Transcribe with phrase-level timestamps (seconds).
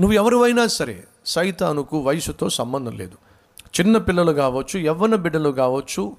[0.00, 3.16] నువ్వు ఎవరివైనా సరే సైతానుకు వయసుతో సంబంధం లేదు.
[3.80, 6.16] చిన్న పిల్లలు కావచ్చు యవ్వన బిడ్డలు కావచ్చు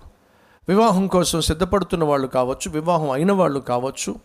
[0.69, 4.15] వివాహం కోసం సిద్ధపడుతున్న వాళ్ళు కావచ్చు వివాహం అయిన వాళ్ళు కావచ్చు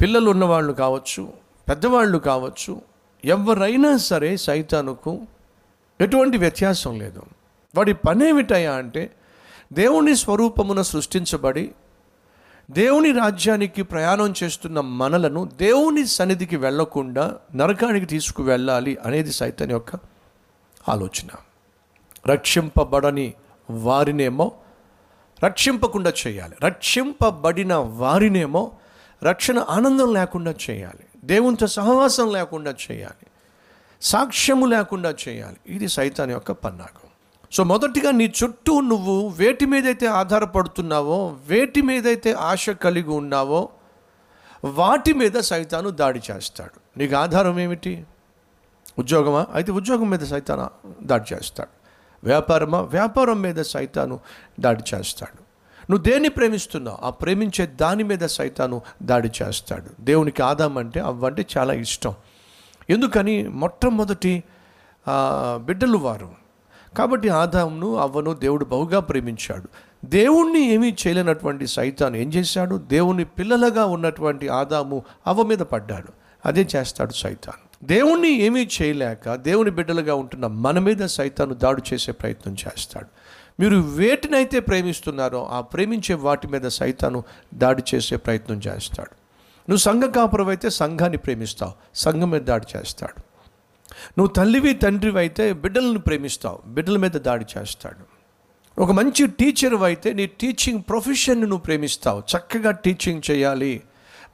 [0.00, 1.32] పిల్లలు ఉన్నవాళ్ళు కావచ్చు
[1.68, 2.82] పెద్దవాళ్ళు కావచ్చు
[3.24, 5.26] ఎవరైనా సరే సైతానుకు
[6.00, 7.22] ఎటువంటి వ్యత్యాసం లేదు.
[7.74, 9.14] వాడి పనేమిటయా అంటే
[9.72, 11.72] దేవుని స్వరూపమున సృష్టించబడి
[12.70, 19.96] దేవుని రాజ్యానికి ప్రయాణం చేస్తున్న మనలను దేవుని సన్నిధికి వెళ్ళకుండా నరకానికి తీసుకువెళ్ళాలి అనేది సైతాన్ యొక్క
[20.88, 21.28] ఆలోచన.
[22.26, 23.34] రక్షింపబడని
[23.70, 24.52] వారినేమో
[25.44, 26.54] రక్షింపకుండా చేయాలి.
[26.62, 28.72] రక్షింపబడిన వారినేమో
[29.22, 31.04] రక్షణ ఆనందం లేకుండా చేయాలి.
[31.24, 33.26] దేవునితో సహవాసం లేకుండా చేయాలి.
[34.02, 35.56] సాక్ష్యము లేకుండా చేయాలి.
[35.66, 37.05] ఇది సైతాన్ యొక్క పన్నాగం.
[37.52, 43.68] సో మొదటిగా నీ చుట్టూ నువ్వు వేటి మీదైతే ఆధారపడుతున్నావో వేటి మీదైతే ఆశ కలిగి ఉన్నావో
[44.64, 46.98] వాటి మీద సైతాను దాడి చేస్తాడు.
[46.98, 48.04] నీకు ఆధారం ఏమిటి?
[48.98, 49.46] ఉద్యోగమా?
[49.54, 50.68] అయితే ఉద్యోగం మీద సైతాన
[51.02, 51.68] దాడి చేస్తాడు.
[52.24, 52.80] వ్యాపారమా?
[52.80, 54.20] వ్యాపారం మీద సైతాను
[54.60, 55.42] దాడి చేస్తాడు.
[55.90, 57.06] నువ్వు దేన్ని ప్రేమిస్తున్నావు?
[57.06, 60.02] ఆ ప్రేమించే దాని మీద సైతాను దాడి చేస్తాడు.
[60.02, 62.14] దేవునికి ఆదాం అంటే అవ్వంటే చాలా ఇష్టం.
[62.90, 63.48] ఎందుకని?
[63.48, 64.44] మొట్టమొదటి
[65.56, 66.45] బిడ్డలు వారు
[66.96, 69.68] కాబట్టి ఆదామును అవ్వను దేవుడు బహుగా ప్రేమించాడు.
[70.04, 72.76] దేవుణ్ణి ఏమీ చేయలేనటువంటి సైతాను ఏం చేశాడు?
[72.76, 76.08] దేవుని పిల్లలుగా ఉన్నటువంటి ఆదాము అవ్వ మీద పడ్డాడు.
[76.46, 77.86] అదే చేస్తాడు సైతాన్.
[77.86, 83.06] దేవుణ్ణి ఏమీ చేయలేక దేవుని బిడ్డలుగా ఉంటున్న మన మీద సైతాను దాడు చేసే ప్రయత్నం చేస్తాడు.
[83.60, 87.24] మీరు వేటినైతే ప్రేమిస్తున్నారో ఆ ప్రేమించే వాటి మీద సైతాను
[87.54, 89.10] దాడి చేసే ప్రయత్నం చేస్తాడు.
[89.70, 93.25] నువ్వు సంఘ కాపురం అయితే సంఘాన్ని ప్రేమిస్తావు సంఘం మీద దాడి చేస్తాడు.
[94.18, 96.58] నువ్వు తల్లివి తండ్రివి అయితే బిడ్డలను ప్రేమిస్తావు.
[96.66, 98.16] బిడ్డల మీద దాడి చేస్తాడు.
[98.80, 102.22] ఒక మంచి టీచర్ అయితే నీ టీచింగ్ ప్రొఫెషన్ని నువ్వు ప్రేమిస్తావు.
[102.36, 103.82] చక్కగా టీచింగ్ చేయాలి.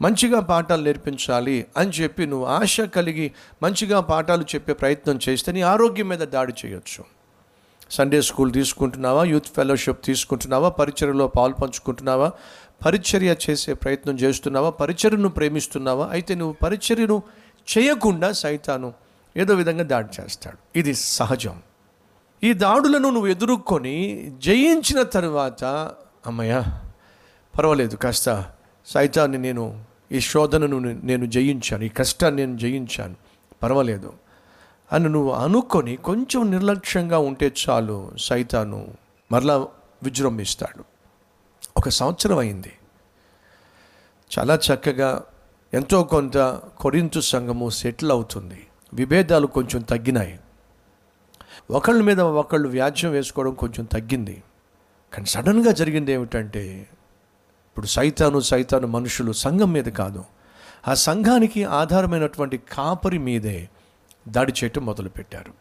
[0.02, 6.08] మంచిగా పాఠాలు నేర్పించాలి అని చెప్పి నువ్వు ఆశ కలిగి మంచిగా పాఠాలు చెప్పే ప్రయత్నం చేస్తే నీ ఆరోగ్యం
[6.08, 7.04] మీద దాడి చేయొచ్చు.
[7.90, 9.24] సండే స్కూల్ తీసుకుంటున్నావా?
[9.24, 10.68] యూత్ ఫెలోషిప్ తీసుకుంటున్నావా?
[10.68, 12.32] పరిచర్యలో పాలు పంచుకుంటున్నావా?
[12.86, 14.70] పరిచర్య చేసే ప్రయత్నం చేస్తున్నావా?
[14.70, 16.08] పరిచర్యను ప్రేమిస్తున్నావా?
[16.08, 17.22] అయితే నువ్వు పరిచర్యను
[17.78, 18.92] చేయకుండా సైతాను
[19.36, 20.78] ఏదో విధంగా దాడి చేస్తాడు.
[20.78, 21.62] ఇది సహజం.
[22.44, 25.64] ఈ దాడులను నువ్వు ఎదుర్కొని జయించిన తర్వాత
[26.26, 26.82] అమ్మయ్యా
[27.58, 28.52] పర్వాలేదు కాస్త
[28.86, 33.16] సైతాన్ని నేను ఈ శోధనను నేను జయించాను ఈ కష్టాన్ని నేను జయించాను
[33.62, 34.12] పర్వాలేదు.
[34.92, 38.88] అని నువ్వు అనుకొని కొంచెం నిర్లక్ష్యంగా ఉంటే చాలు సైతాను
[39.32, 39.56] మరలా
[40.02, 40.84] విజృంభిస్తాడు.
[41.76, 42.72] ఒక సంవత్సరం అయింది.
[44.38, 45.22] చాలా చక్కగా
[45.74, 48.66] ఎంతో కొంత కొరింతు సంఘము సెటిల్ అవుతుంది.
[48.94, 50.38] విభేదాలు కొంచెం తగ్గినాయి.
[51.70, 54.42] ఒకళ్ళ మీద ఒకళ్ళు వ్యాజ్యం వేసుకోవడం కొంచెం తగ్గింది.
[55.12, 56.88] కానీ సడన్గా జరిగింది ఏమిటంటే
[57.68, 60.24] ఇప్పుడు సైతాను సైతాను మనుషులు సంఘం మీద కాదు.
[60.88, 63.68] ఆ సంఘానికి ఆధారమైనటువంటి కాపరి మీదే
[64.28, 65.52] దాడి చేయటం మొదలుపెట్టారు.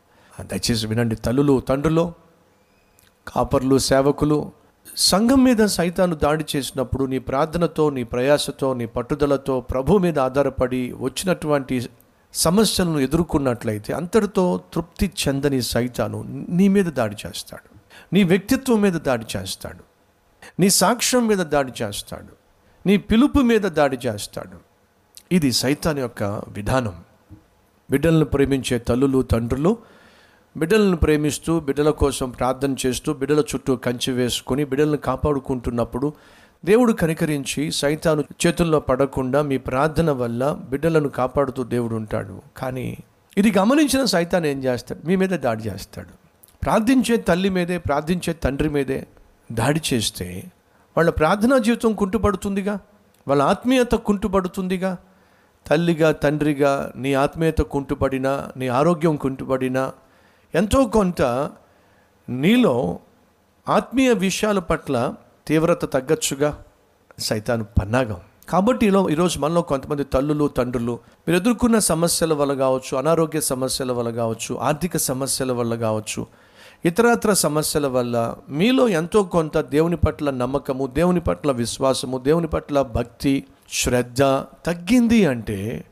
[0.42, 2.14] దయచేసి వినండి తల్లులు తండ్రులు
[3.28, 4.52] కాపర్లు సేవకులు
[4.98, 11.90] సంఘం మీద సైతాను దాడి చేసినప్పుడు నీ ప్రార్థనతో నీ ప్రయాసతో నీ పట్టుదలతో ప్రభు మీద ఆధారపడి వచ్చినటువంటి
[12.34, 17.76] సమస్యలను ఎదుర్కొన్నట్లయితే అంతటితో తృప్తి చెందని సైతాను నీ మీద దాడి చేస్తాడు.
[18.14, 19.84] నీ వ్యక్తిత్వం మీద దాడి చేస్తాడు.
[20.60, 22.34] నీ సాక్ష్యం మీద దాడి చేస్తాడు.
[22.86, 24.60] నీ పిలుపు మీద దాడి చేస్తాడు.
[25.32, 27.04] ఇది సైతాన్ యొక్క విధానం.
[27.92, 29.78] బిడ్డలను ప్రేమించే తల్లులు తండ్రులు
[30.58, 36.14] బిడ్డలను ప్రేమిస్తూ బిడ్డల కోసం ప్రార్థన చేస్తూ బిడ్డల చుట్టూ కంచి వేసుకొని బిడ్డలను కాపాడుకుంటున్నప్పుడు
[36.66, 42.42] దేవుడు కనికరించి సైతాను చేతుల్లో పడకుండా మీ ప్రార్థన వల్ల బిడ్డలను కాపాడుతూ దేవుడు ఉంటాడు.
[42.58, 42.98] కానీ
[43.38, 45.08] ఇది గమనించిన సైతాన్ ఏం చేస్తాడు?
[45.08, 46.08] మీ మీద దాడి చేస్తాడు.
[46.64, 49.08] ప్రార్థించే తల్లి మీదే ప్రార్థించే తండ్రి మీదే
[49.52, 50.44] దాడి చేస్తే
[50.98, 52.80] వాళ్ళ ప్రార్థనా జీవితం కుంటుపడుతుందిగా?
[53.28, 54.98] వాళ్ళ ఆత్మీయత కుంటుపడుతుందిగా?
[55.68, 59.92] తల్లిగా తండ్రిగా నీ ఆత్మీయత కుంటుపడినా నీ ఆరోగ్యం కుంటుపడినా
[60.56, 61.22] ఎంతో కొంత
[62.30, 63.00] నీలో
[63.70, 65.14] ఆత్మీయ విషయాల పట్ల
[65.48, 66.64] తీవ్రత తగ్గచ్చుగా
[67.20, 68.18] సైతాను పన్నాగం.
[68.50, 74.10] కాబట్టి ఈలో ఈరోజు మనలో కొంతమంది తల్లులు తండ్రులు మీరు ఎదుర్కొన్న సమస్యల వల్ల కావచ్చు అనారోగ్య సమస్యల వల్ల
[74.10, 76.28] కావచ్చు ఆర్థిక సమస్యల వల్ల కావచ్చు
[76.86, 83.44] ఇతరత్ర సమస్యల వల్ల మీలో ఎంతో కొంత దేవుని పట్ల నమ్మకము దేవుని పట్ల విశ్వాసము దేవుని పట్ల భక్తి
[83.72, 84.22] శ్రద్ధ
[84.66, 85.86] తగ్గింది అంటే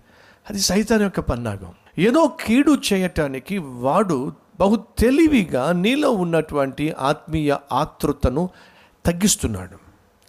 [0.49, 1.73] అది సైతాన్ యొక్క పన్నాగం.
[1.97, 8.49] ఏదో కీడు చేయటానికి వాడు బహు తెలివిగా నీలో ఉన్నటువంటి ఆత్మీయ ఆతృతను
[9.11, 9.77] తగ్గిస్తున్నాడు.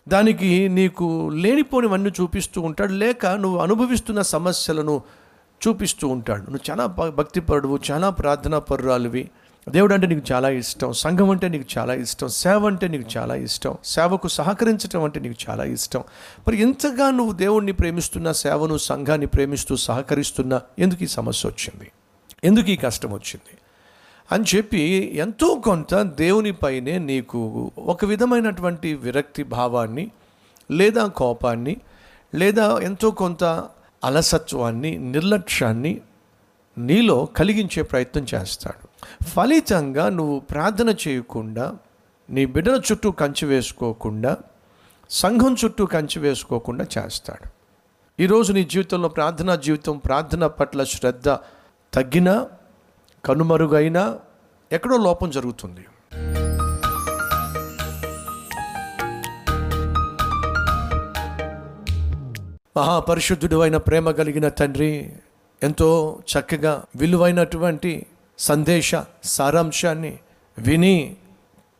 [0.08, 2.92] దానికి నీకు లేనిపోనివన్నీ చూపిస్తూ ఉంటాడు.
[2.92, 5.02] లేక నువ్వు అనుభవిస్తున్న సమస్యలను
[5.68, 6.40] చూపిస్తూ ఉంటాడు.
[6.40, 9.30] నువ్వు చాలా భ- భక్తిపరుడువు చాలా ప్రార్థనా పరురాలువి
[9.68, 10.92] దేవుడు అంటే నీకు చాలా ఇష్టం.
[10.92, 12.28] సంఘం అంటే నీకు చాలా ఇష్టం.
[12.28, 13.74] సేవ అంటే నీకు చాలా ఇష్టం.
[13.84, 16.02] సేవకు సహకరించడం అంటే నీకు చాలా ఇష్టం.
[16.48, 21.90] మరి ఎంతగా నువ్వు దేవుణ్ణి ప్రేమిస్తున్నా సేవను సంఘాన్ని ప్రేమిస్తూ సహకరిస్తున్నా ఎందుకు ఈ సమస్య వచ్చింది?
[22.44, 23.58] ఎందుకు ఈ కష్టం వచ్చింది?
[24.32, 30.10] అని చెప్పి ఎంతో కొంత దేవునిపైనే నీకు ఒక విధమైనటువంటి విరక్తి భావాన్ని
[30.70, 31.76] లేదా కోపాన్ని
[32.34, 33.44] లేదా ఎంతో కొంత
[34.04, 36.00] అలసత్వాన్ని నిర్లక్ష్యాన్ని
[36.78, 38.88] నీలో కలిగించే ప్రయత్నం చేస్తాడు.
[39.24, 41.76] ఫలితంగా నువ్వు ప్రార్థన చేయకుండా
[42.30, 44.36] నీ బిడ్డల చుట్టూ కంచి వేసుకోకుండా
[45.10, 47.48] సంఘం చుట్టూ కంచి వేసుకోకుండా చేస్తాడు.
[48.22, 51.28] ఈరోజు నీ జీవితంలో ప్రార్థనా జీవితం ప్రార్థన పట్ల శ్రద్ధ
[51.94, 52.46] తగ్గినా
[53.24, 54.18] కనుమరుగైనా
[54.72, 55.84] ఎక్కడో లోపం జరుగుతుంది.
[62.76, 65.12] మహాపరిశుద్ధుడు అయిన ప్రేమ కలిగిన తండ్రి
[65.62, 68.06] ఎంతో చక్కగా విలువైనటువంటి
[68.38, 68.90] సందేశ
[69.24, 70.18] సారాంశాన్ని
[70.58, 71.16] విని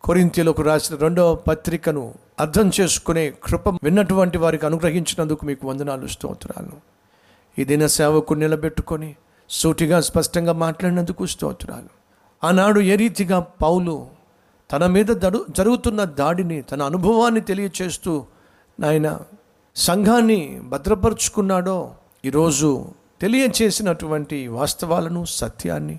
[0.03, 6.77] కొరింతీలకు రాసిన రెండవ పత్రికను అర్థం చేసుకునే కృప విన్నటువంటి వారికి అనుగ్రహించినందుకు మీకు వందనాలు స్తోత్రాలు.
[7.59, 9.11] ఈ దిన సేవకు నిలబెట్టుకొని
[9.50, 11.91] సూటిగా స్పష్టంగా మాట్లాడినందుకు స్తోత్రాలు.
[12.47, 14.06] ఆనాడు ఏ రీతిగా పౌలు
[14.73, 18.26] తన మీద దడు జరుగుతున్న దాడిని తన అనుభవాన్ని తెలియచేస్తూ
[18.81, 19.19] నాయన
[19.76, 21.91] సంఘాన్ని భద్రపరుచుకున్నాడో
[22.25, 22.85] ఈరోజు
[23.20, 25.99] తెలియచేసినటువంటి వాస్తవాలను సత్యాన్ని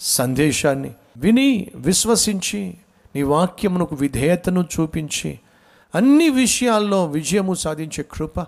[0.00, 2.74] సందేశాన్ని విని విశ్వసించి
[3.16, 5.40] నీ వాక్యమునకు విధేయతను చూపించి
[5.94, 8.40] అన్ని విషయాల్లో విజయము సాధించే కృప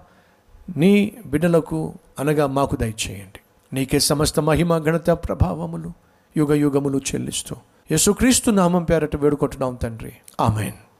[0.76, 3.40] నీ బిడ్డలకు అనగా మాకు దయచేయండి.
[3.72, 5.92] నీకే సమస్త మహిమ ఘనత ప్రభావములు
[6.36, 7.56] యుగ యుగములు చెల్లిస్తూ.
[7.90, 10.12] యేసుక్రీస్తు నామం పేరట వేడుకుంటున్నాం తండ్రి.
[10.40, 10.91] ఆమెన్.